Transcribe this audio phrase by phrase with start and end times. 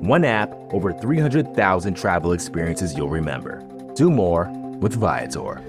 [0.00, 3.62] One app, over 300,000 travel experiences you'll remember.
[3.94, 4.48] Do more
[4.80, 5.60] with Viator.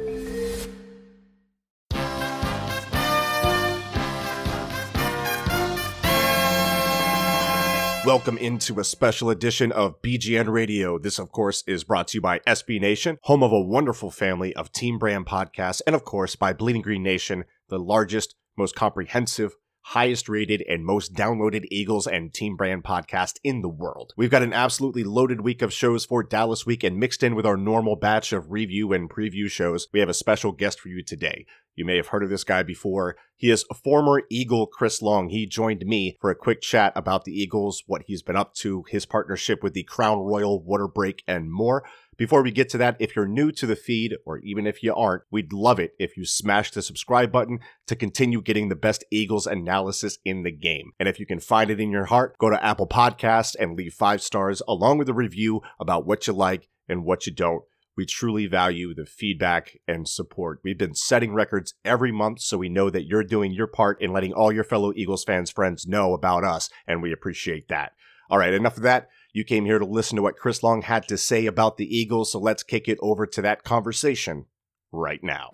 [8.05, 10.97] Welcome into a special edition of BGN Radio.
[10.97, 14.55] This, of course, is brought to you by SB Nation, home of a wonderful family
[14.55, 19.57] of team brand podcasts, and of course by Bleeding Green Nation, the largest, most comprehensive,
[19.91, 24.13] highest rated and most downloaded Eagles and team brand podcast in the world.
[24.15, 27.45] We've got an absolutely loaded week of shows for Dallas Week, and mixed in with
[27.45, 31.03] our normal batch of review and preview shows, we have a special guest for you
[31.03, 31.45] today.
[31.75, 33.17] You may have heard of this guy before.
[33.35, 35.27] He is former Eagle Chris Long.
[35.27, 38.85] He joined me for a quick chat about the Eagles, what he's been up to,
[38.87, 41.83] his partnership with the Crown Royal Water Break, and more.
[42.21, 44.93] Before we get to that, if you're new to the feed, or even if you
[44.93, 49.03] aren't, we'd love it if you smash the subscribe button to continue getting the best
[49.09, 50.91] Eagles analysis in the game.
[50.99, 53.95] And if you can find it in your heart, go to Apple Podcasts and leave
[53.95, 57.63] five stars along with a review about what you like and what you don't.
[57.97, 60.59] We truly value the feedback and support.
[60.63, 64.13] We've been setting records every month, so we know that you're doing your part in
[64.13, 67.93] letting all your fellow Eagles fans friends know about us, and we appreciate that.
[68.29, 69.09] All right, enough of that.
[69.33, 72.33] You came here to listen to what Chris Long had to say about the Eagles,
[72.33, 74.45] so let's kick it over to that conversation
[74.91, 75.51] right now.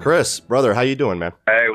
[0.00, 1.32] Chris, brother, how you doing, man?
[1.46, 1.66] Hey,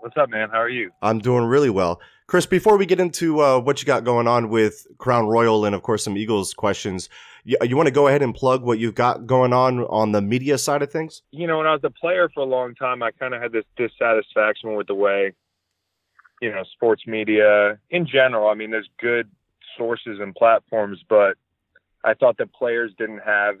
[0.00, 0.48] what's up, man?
[0.50, 0.90] How are you?
[1.02, 2.00] I'm doing really well.
[2.26, 5.74] Chris, before we get into uh, what you got going on with Crown Royal and,
[5.74, 7.10] of course, some Eagles questions,
[7.44, 10.22] you, you want to go ahead and plug what you've got going on on the
[10.22, 11.20] media side of things?
[11.30, 13.52] You know, when I was a player for a long time, I kind of had
[13.52, 15.34] this dissatisfaction with the way,
[16.40, 18.48] you know, sports media in general.
[18.48, 19.28] I mean, there's good
[19.76, 21.36] sources and platforms, but
[22.04, 23.56] I thought that players didn't have,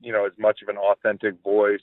[0.00, 1.80] you know, as much of an authentic voice,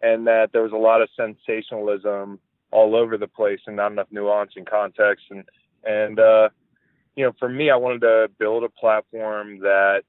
[0.00, 2.38] and that there was a lot of sensationalism
[2.70, 5.26] all over the place and not enough nuance and context.
[5.30, 5.44] And
[5.84, 6.48] and uh,
[7.16, 10.02] you know, for me, I wanted to build a platform that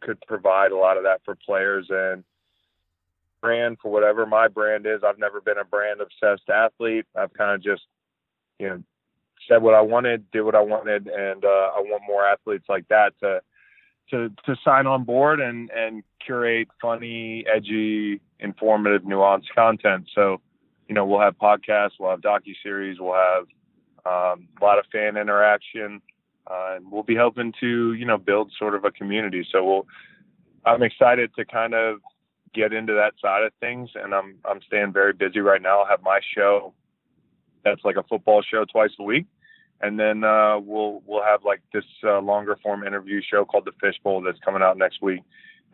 [0.00, 2.24] could provide a lot of that for players and
[3.40, 5.02] brand for whatever my brand is.
[5.04, 7.06] I've never been a brand obsessed athlete.
[7.14, 7.82] I've kind of just,
[8.58, 8.82] you know,
[9.48, 12.88] said what I wanted, did what I wanted, and uh, I want more athletes like
[12.88, 13.40] that to
[14.10, 20.08] to to sign on board and and curate funny, edgy, informative, nuanced content.
[20.14, 20.40] So,
[20.88, 23.44] you know, we'll have podcasts, we'll have docu series, we'll have
[24.04, 26.00] um, a lot of fan interaction,
[26.48, 29.46] uh, and we'll be helping to you know build sort of a community.
[29.50, 29.86] So we'll.
[30.64, 32.00] I'm excited to kind of
[32.52, 35.80] get into that side of things, and I'm I'm staying very busy right now.
[35.80, 36.74] I'll have my show
[37.64, 39.26] that's like a football show twice a week
[39.80, 43.72] and then uh, we'll we'll have like this uh, longer form interview show called the
[43.80, 45.20] Fishbowl that's coming out next week,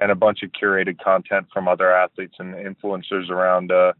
[0.00, 3.92] and a bunch of curated content from other athletes and influencers around uh,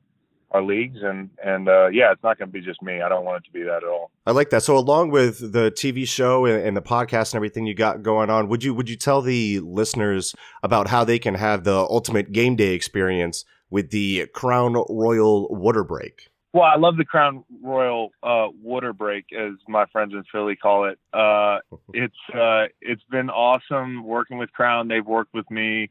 [0.51, 0.99] our leagues.
[1.03, 3.01] And and uh, yeah, it's not going to be just me.
[3.01, 4.11] I don't want it to be that at all.
[4.27, 4.63] I like that.
[4.63, 8.31] So along with the TV show and, and the podcast and everything you got going
[8.31, 12.33] on, would you would you tell the listeners about how they can have the ultimate
[12.33, 16.29] game day experience with the Crown Royal Water Break?
[16.55, 20.85] Well, I love the Crown Royal uh, water break, as my friends in Philly call
[20.85, 20.99] it.
[21.13, 21.61] Uh,
[21.95, 24.89] it's uh, it's been awesome working with Crown.
[24.89, 25.91] They've worked with me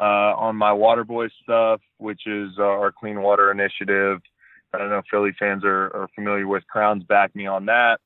[0.00, 4.20] uh, on my Water Boy stuff, which is uh, our clean water initiative.
[4.74, 8.00] I don't know if Philly fans are, are familiar with Crown's back me on that,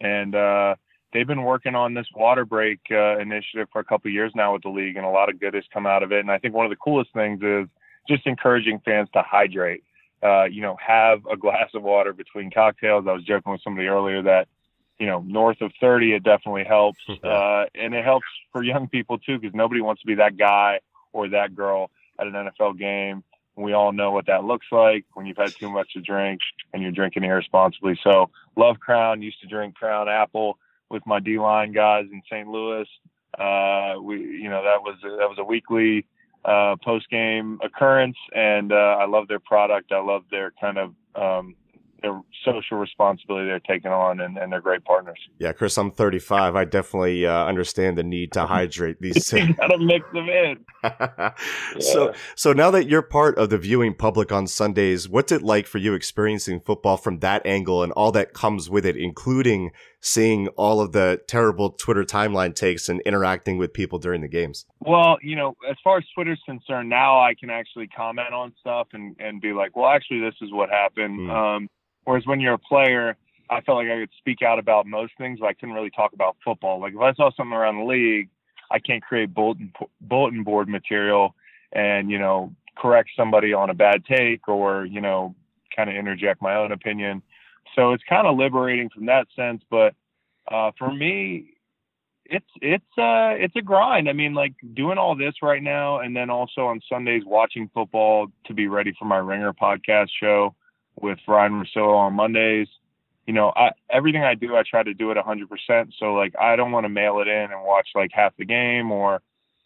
[0.00, 0.74] and uh,
[1.12, 4.68] they've been working on this water break initiative for a couple years now with the
[4.70, 6.20] league, and a lot of good has come out of it.
[6.20, 7.68] And I think one of the coolest things is
[8.08, 9.84] just encouraging fans to hydrate
[10.24, 13.06] uh, you know, have a glass of water between cocktails.
[13.06, 14.48] I was joking with somebody earlier that,
[14.98, 17.00] you know, north of 30, it definitely helps.
[17.24, 20.80] Uh, and it helps for young people too, because nobody wants to be that guy
[21.12, 23.22] or that girl at an NFL game.
[23.56, 26.40] We all know what that looks like when you've had too much to drink
[26.72, 27.98] and you're drinking irresponsibly.
[28.02, 29.22] So love Crown.
[29.22, 30.58] Used to drink Crown Apple
[30.90, 32.48] with my D line guys in St.
[32.48, 32.86] Louis.
[33.38, 36.06] Uh, we, you know, that was that was a weekly
[36.44, 39.92] uh, post game occurrence, and uh, I love their product.
[39.92, 41.54] I love their kind of um,
[42.04, 45.18] their social responsibility they're taking on, and, and they're great partners.
[45.38, 46.54] Yeah, Chris, I'm 35.
[46.54, 49.32] I definitely uh, understand the need to hydrate these.
[49.32, 50.64] you gotta mix them in.
[50.84, 51.32] yeah.
[51.80, 55.66] So, so now that you're part of the viewing public on Sundays, what's it like
[55.66, 59.70] for you experiencing football from that angle and all that comes with it, including
[60.04, 64.66] seeing all of the terrible Twitter timeline takes and interacting with people during the games?
[64.80, 68.88] Well, you know, as far as Twitter's concerned, now I can actually comment on stuff
[68.92, 71.20] and, and be like, well, actually, this is what happened.
[71.20, 71.30] Mm.
[71.30, 71.70] Um,
[72.04, 73.16] whereas when you're a player,
[73.48, 76.12] I felt like I could speak out about most things, but I couldn't really talk
[76.12, 76.80] about football.
[76.80, 78.28] Like if I saw something around the league,
[78.70, 81.34] I can't create bulletin bulletin board material
[81.72, 85.34] and you know correct somebody on a bad take or you know
[85.76, 87.22] kind of interject my own opinion.
[87.74, 89.62] So it's kind of liberating from that sense.
[89.70, 89.94] But
[90.50, 91.50] uh, for me,
[92.26, 94.08] it's it's uh it's a grind.
[94.08, 98.28] I mean, like doing all this right now, and then also on Sundays watching football
[98.46, 100.54] to be ready for my Ringer podcast show
[101.00, 102.68] with Ryan Russillo on Mondays
[103.26, 105.92] you know, I, everything I do, I try to do it 100%.
[105.98, 108.92] So like, I don't want to mail it in and watch like half the game
[108.92, 109.22] or,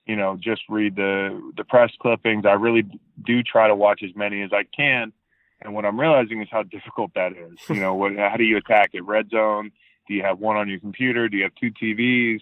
[0.07, 2.47] you know, just read the the press clippings.
[2.47, 2.85] I really
[3.27, 5.13] do try to watch as many as I can.
[5.61, 7.59] And what I'm realizing is how difficult that is.
[7.69, 9.05] You know, what, how do you attack it?
[9.05, 9.73] Red zone?
[10.07, 11.29] Do you have one on your computer?
[11.29, 12.41] Do you have two TVs?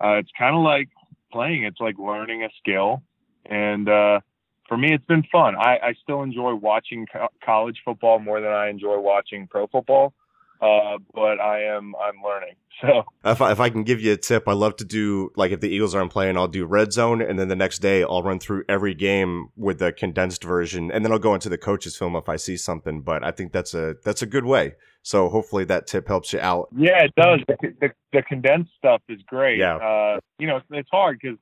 [0.00, 0.88] Uh, it's kind of like
[1.32, 1.64] playing.
[1.64, 3.02] It's like learning a skill.
[3.46, 4.20] And uh,
[4.68, 5.54] for me, it's been fun.
[5.56, 10.12] I, I still enjoy watching co- college football more than I enjoy watching pro football
[10.60, 12.54] uh, but I am I'm learning.
[12.82, 15.50] So if I, if I can give you a tip, I love to do like
[15.50, 18.22] if the Eagles aren't playing, I'll do red zone, and then the next day I'll
[18.22, 21.96] run through every game with the condensed version, and then I'll go into the coaches
[21.96, 23.00] film if I see something.
[23.00, 24.74] But I think that's a that's a good way.
[25.00, 26.68] So hopefully that tip helps you out.
[26.76, 27.40] Yeah, it does.
[27.48, 29.56] The, the, the condensed stuff is great.
[29.56, 29.76] Yeah.
[29.76, 31.38] Uh, you know, it's hard because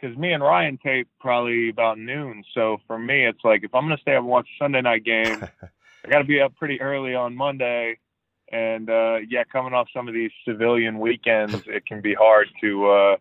[0.00, 2.44] because me and Ryan tape probably about noon.
[2.54, 5.04] So for me, it's like if I'm gonna stay up and watch a Sunday night
[5.04, 5.42] game,
[6.04, 7.98] I got to be up pretty early on Monday
[8.52, 12.90] and uh, yeah, coming off some of these civilian weekends, it can be hard to,
[12.90, 13.16] uh,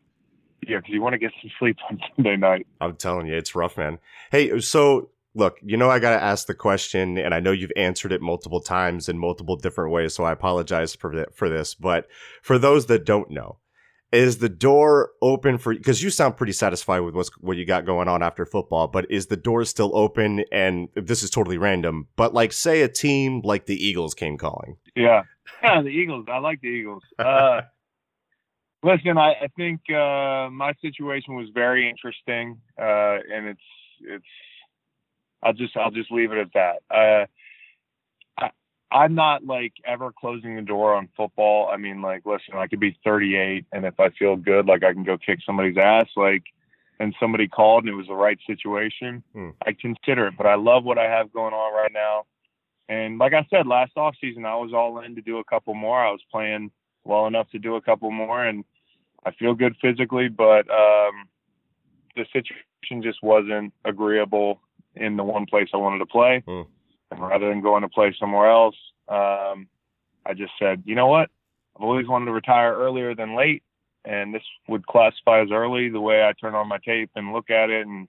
[0.67, 2.67] yeah, because you want to get some sleep on Sunday night.
[2.81, 3.99] I'm telling you, it's rough, man.
[4.31, 7.71] Hey, so look, you know, I got to ask the question, and I know you've
[7.75, 11.75] answered it multiple times in multiple different ways, so I apologize for, th- for this.
[11.75, 12.07] But
[12.41, 13.57] for those that don't know,
[14.11, 17.85] is the door open for because you sound pretty satisfied with what's what you got
[17.85, 20.43] going on after football but is the door still open?
[20.51, 24.77] And this is totally random but like say a team like the eagles came calling.
[24.95, 25.23] Yeah.
[25.61, 26.25] Yeah the eagles.
[26.31, 27.03] I like the eagles.
[27.19, 27.61] Uh
[28.83, 33.59] listen i i think uh my situation was very interesting uh and it's
[34.01, 34.25] it's
[35.41, 36.95] i'll just i'll just leave it at that.
[36.95, 37.25] Uh
[38.91, 41.69] I'm not like ever closing the door on football.
[41.71, 44.93] I mean, like, listen, I could be 38, and if I feel good, like I
[44.93, 46.43] can go kick somebody's ass, like,
[46.99, 49.49] and somebody called and it was the right situation, hmm.
[49.65, 50.33] I consider it.
[50.37, 52.25] But I love what I have going on right now.
[52.89, 55.73] And like I said, last off season, I was all in to do a couple
[55.73, 55.99] more.
[55.99, 56.71] I was playing
[57.03, 58.63] well enough to do a couple more, and
[59.25, 61.27] I feel good physically, but um,
[62.15, 64.61] the situation just wasn't agreeable
[64.95, 66.43] in the one place I wanted to play.
[66.47, 66.61] Hmm.
[67.11, 68.75] And rather than going to play somewhere else,
[69.07, 69.67] um,
[70.25, 71.29] I just said, you know what?
[71.75, 73.63] I've always wanted to retire earlier than late,
[74.03, 77.49] and this would classify as early the way I turn on my tape and look
[77.49, 78.07] at it and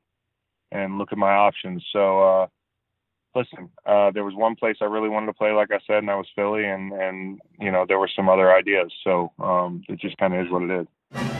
[0.70, 1.84] and look at my options.
[1.92, 2.46] So, uh,
[3.34, 6.08] listen, uh, there was one place I really wanted to play, like I said, and
[6.08, 8.92] that was Philly, and and you know there were some other ideas.
[9.04, 11.37] So um, it just kind of is what it is.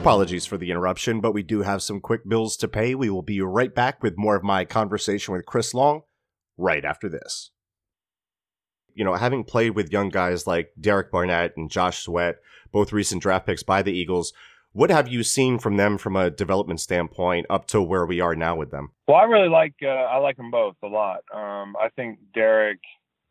[0.00, 2.94] Apologies for the interruption, but we do have some quick bills to pay.
[2.94, 6.04] We will be right back with more of my conversation with Chris Long
[6.56, 7.50] right after this.
[8.94, 12.36] You know, having played with young guys like Derek Barnett and Josh Sweat,
[12.72, 14.32] both recent draft picks by the Eagles,
[14.72, 18.34] what have you seen from them from a development standpoint up to where we are
[18.34, 18.92] now with them?
[19.06, 21.24] Well, I really like uh, I like them both a lot.
[21.30, 22.80] Um, I think Derek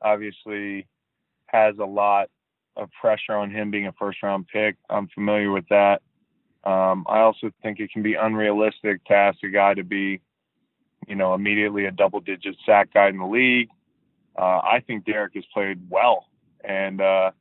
[0.04, 0.88] obviously
[1.48, 2.30] has a lot
[2.76, 4.76] of pressure on him being a first round pick.
[4.88, 6.04] I'm familiar with that.
[6.64, 10.22] Um, I also think it can be unrealistic to ask a guy to be
[11.10, 13.70] you know, immediately a double digit sack guy in the league.
[14.38, 16.28] Uh, I think Derek has played well.
[16.64, 17.32] And, uh,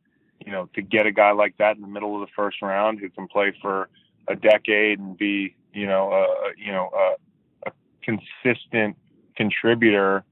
[0.44, 2.98] you know, to get a guy like that in the middle of the first round
[2.98, 3.88] who can play for
[4.26, 6.90] a decade and be, you know, you know,
[7.66, 7.70] a
[8.02, 8.96] consistent
[9.36, 10.24] contributor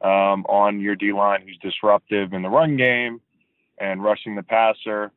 [0.00, 3.20] um, on your D line who's disruptive in the run game
[3.78, 5.10] and rushing the passer,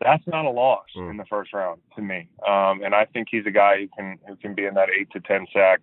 [0.00, 1.10] that's not a loss mm.
[1.10, 2.28] in the first round to me.
[2.46, 5.10] Um, and I think he's a guy who can who can be in that eight
[5.12, 5.80] to ten sack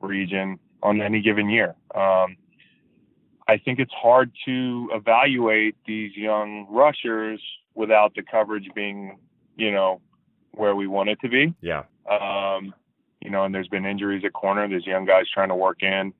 [0.00, 1.74] region on any given year.
[1.94, 2.36] Um,
[3.48, 7.40] I think it's hard to evaluate these young rushers
[7.74, 9.18] without the coverage being,
[9.56, 10.00] you know,
[10.52, 11.54] where we want it to be.
[11.60, 11.84] Yeah.
[12.10, 12.74] Um,
[13.20, 14.68] you know, and there's been injuries at corner.
[14.68, 16.12] There's young guys trying to work in.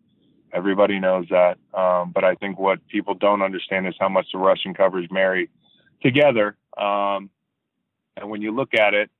[0.52, 1.58] Everybody knows that.
[1.74, 5.10] Um, but I think what people don't understand is how much the rush and coverage
[5.10, 5.48] marry
[6.02, 6.56] together.
[6.76, 7.30] Um,
[8.16, 9.10] and when you look at it,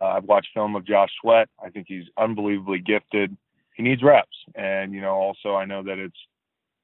[0.00, 1.48] uh, I've watched film of Josh Sweat.
[1.62, 3.36] I think he's unbelievably gifted
[3.78, 4.36] he needs reps.
[4.54, 6.18] And, you know, also I know that it's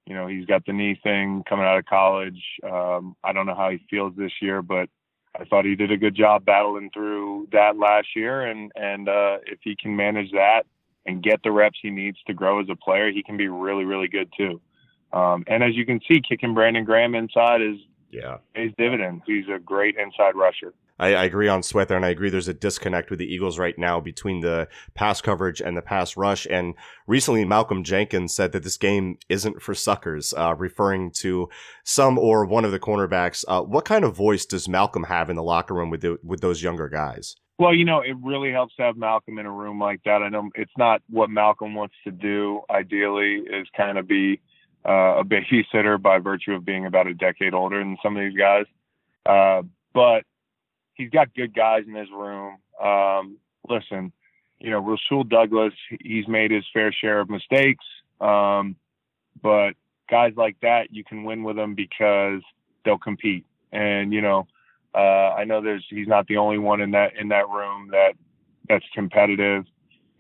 [0.07, 2.39] you know, he's got the knee thing coming out of college.
[2.63, 4.91] Um, I don't know how he feels this year, but
[5.35, 8.43] I thought he did a good job battling through that last year.
[8.43, 10.65] And, and uh, if he can manage that
[11.07, 13.87] and get the reps he needs to grow as a player, he can be really,
[13.87, 14.61] really good too.
[15.15, 17.79] Um, and as you can see, kicking Brandon Graham inside is
[18.15, 19.23] yeah pays dividends.
[19.27, 20.73] He's a great inside rusher.
[20.99, 23.59] I, I, agree on Sweat there, and I agree there's a disconnect with the Eagles
[23.59, 26.47] right now between the pass coverage and the pass rush.
[26.49, 26.75] And
[27.09, 31.49] recently, Malcolm Jenkins said that this game isn't for suckers, uh, referring to
[31.83, 33.45] some or one of the cornerbacks.
[33.49, 36.41] Uh, what kind of voice does Malcolm have in the locker room with the, with
[36.41, 37.35] those younger guys?
[37.59, 40.23] Well, you know, it really helps to have Malcolm in a room like that.
[40.23, 42.63] I know it's not what Malcolm wants to do.
[42.71, 44.41] Ideally, is kind of be
[44.87, 48.39] uh, a babysitter by virtue of being about a decade older than some of these
[48.39, 48.67] guys.
[49.27, 49.63] Uh,
[49.93, 50.25] but
[50.95, 52.59] he's got good guys in his room.
[52.83, 53.39] Um,
[53.69, 54.13] listen,
[54.59, 57.85] you know, Rasul Douglas, he's made his fair share of mistakes.
[58.21, 58.77] Um,
[59.43, 59.73] but
[60.11, 62.41] guys like that, you can win with them because
[62.85, 63.45] they'll compete.
[63.73, 64.47] And, you know,
[64.95, 68.13] uh, I know there's, he's not the only one in that, in that room that,
[68.69, 69.65] that's competitive.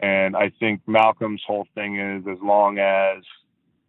[0.00, 3.22] And I think Malcolm's whole thing is as long as,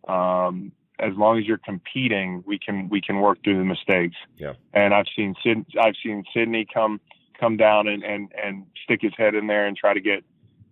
[0.07, 4.15] um, as long as you're competing, we can we can work through the mistakes.
[4.37, 4.53] Yeah.
[4.73, 6.99] And I've seen Sid, I've seen Sidney come
[7.39, 10.23] come down and, and and stick his head in there and try to get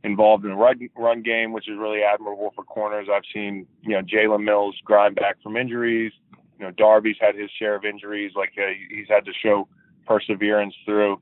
[0.04, 3.08] involved in the run run game, which is really admirable for corners.
[3.12, 6.14] I've seen you know Jalen Mills grind back from injuries.
[6.60, 8.32] You know Darby's had his share of injuries.
[8.36, 9.68] Like uh, he's had to show
[10.06, 11.20] perseverance through.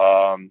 [0.00, 0.50] Um,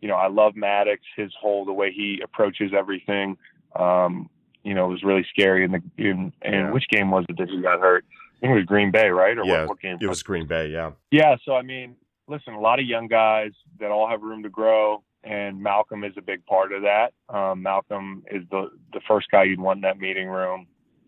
[0.00, 3.36] you know I love Maddox, his whole the way he approaches everything.
[3.78, 4.28] Um,
[4.64, 5.64] you know, it was really scary.
[5.64, 6.70] In the in, and yeah.
[6.70, 8.04] which game was it that he got hurt?
[8.10, 9.38] I think it was Green Bay, right?
[9.38, 9.98] Or yeah, what, what game?
[10.00, 10.68] It was Green Bay.
[10.68, 10.92] Yeah.
[11.10, 11.36] Yeah.
[11.44, 11.96] So I mean,
[12.28, 16.12] listen, a lot of young guys that all have room to grow, and Malcolm is
[16.16, 17.12] a big part of that.
[17.34, 20.66] Um, Malcolm is the the first guy you'd want in that meeting room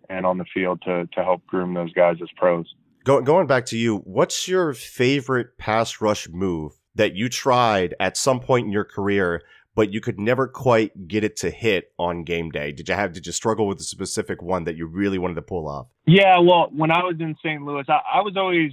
[0.08, 2.66] and on the field to to help groom those guys as pros.
[3.04, 8.16] Go, going back to you, what's your favorite pass rush move that you tried at
[8.16, 9.42] some point in your career
[9.76, 12.72] but you could never quite get it to hit on game day.
[12.72, 15.42] Did you have did you struggle with a specific one that you really wanted to
[15.42, 15.86] pull off?
[16.06, 17.62] Yeah, well, when I was in St.
[17.62, 18.72] Louis, I, I was always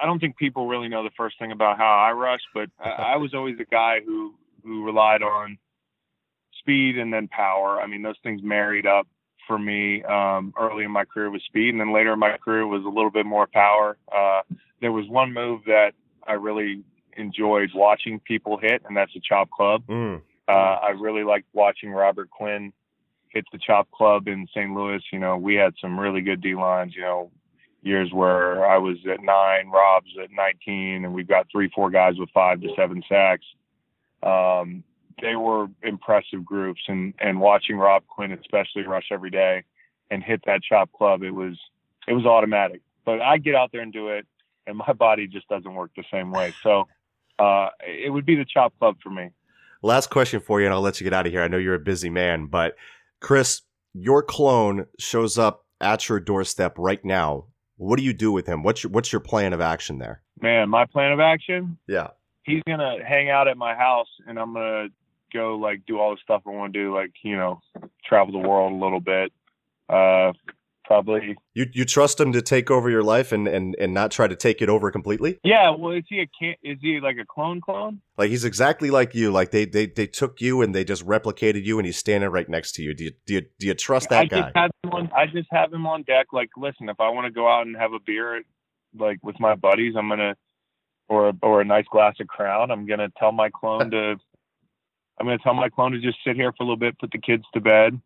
[0.00, 2.90] I don't think people really know the first thing about how I rush, but I,
[3.14, 5.58] I was always a guy who who relied on
[6.60, 7.80] speed and then power.
[7.80, 9.08] I mean, those things married up
[9.48, 12.66] for me um, early in my career with speed, and then later in my career
[12.66, 13.96] was a little bit more power.
[14.14, 14.42] Uh,
[14.80, 15.92] there was one move that
[16.26, 16.84] I really
[17.16, 19.82] enjoyed watching people hit, and that's a chop club.
[19.88, 20.20] Mm.
[20.48, 22.72] Uh, I really liked watching Robert Quinn
[23.28, 24.72] hit the chop club in St.
[24.74, 25.02] Louis.
[25.12, 27.30] You know, we had some really good D lines, you know,
[27.82, 32.14] years where I was at nine, Rob's at 19, and we've got three, four guys
[32.18, 33.44] with five to seven sacks.
[34.22, 34.84] Um,
[35.20, 39.64] they were impressive groups and, and watching Rob Quinn, especially rush every day
[40.10, 41.58] and hit that chop club, it was,
[42.06, 44.26] it was automatic, but I get out there and do it
[44.66, 46.52] and my body just doesn't work the same way.
[46.62, 46.86] So,
[47.38, 49.30] uh, it would be the chop club for me.
[49.82, 51.42] Last question for you, and I'll let you get out of here.
[51.42, 52.76] I know you're a busy man, but
[53.20, 53.62] Chris,
[53.94, 57.46] your clone shows up at your doorstep right now.
[57.76, 58.62] What do you do with him?
[58.62, 60.22] What's your what's your plan of action there?
[60.40, 61.78] Man, my plan of action?
[61.88, 62.08] Yeah.
[62.44, 64.88] He's gonna hang out at my house and I'm gonna
[65.32, 67.60] go like do all the stuff I wanna do, like, you know,
[68.04, 69.32] travel the world a little bit.
[69.88, 70.32] Uh
[70.84, 71.36] probably.
[71.54, 74.36] You you trust him to take over your life and and and not try to
[74.36, 75.38] take it over completely?
[75.44, 75.70] Yeah.
[75.70, 78.00] Well, is he a can- is he like a clone clone?
[78.18, 79.30] Like he's exactly like you.
[79.30, 82.48] Like they they they took you and they just replicated you, and he's standing right
[82.48, 82.94] next to you.
[82.94, 84.40] Do you do you, do you trust that I guy?
[84.40, 86.28] Just have him on, I just have him on deck.
[86.32, 88.42] Like, listen, if I want to go out and have a beer,
[88.98, 90.36] like with my buddies, I'm gonna
[91.08, 92.70] or or a nice glass of Crown.
[92.70, 94.16] I'm gonna tell my clone to.
[95.20, 97.18] I'm gonna tell my clone to just sit here for a little bit, put the
[97.18, 98.00] kids to bed,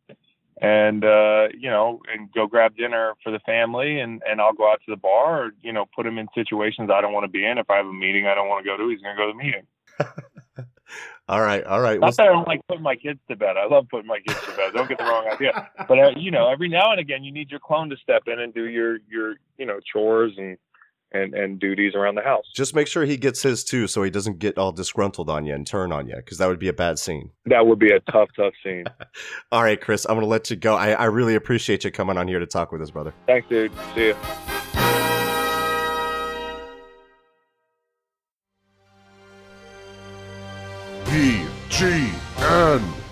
[0.61, 4.71] and uh, you know, and go grab dinner for the family, and and I'll go
[4.71, 7.31] out to the bar, or you know, put him in situations I don't want to
[7.31, 7.59] be in.
[7.59, 9.33] If I have a meeting I don't want to go to, he's gonna go to
[9.33, 9.67] the meeting.
[11.29, 12.01] all right, all right.
[12.01, 13.57] Not that I don't like putting my kids to bed.
[13.59, 14.73] I love putting my kids to bed.
[14.73, 15.69] Don't get the wrong idea.
[15.87, 18.41] But uh, you know, every now and again, you need your clone to step in
[18.41, 20.57] and do your your you know chores and
[21.13, 22.45] and and duties around the house.
[22.55, 25.55] Just make sure he gets his too, so he doesn't get all disgruntled on you
[25.55, 27.31] and turn on you, because that would be a bad scene.
[27.47, 28.85] That would be a tough, tough scene.
[29.53, 30.75] all right, Chris, I'm gonna let you go.
[30.75, 33.15] I, I really appreciate you coming on here to talk with us, brother.
[33.27, 33.73] Thanks, dude.
[33.95, 34.17] See you.
[41.07, 43.06] BGN